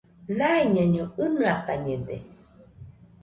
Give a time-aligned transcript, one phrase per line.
[0.37, 2.15] Naiñaiño ɨnɨakañede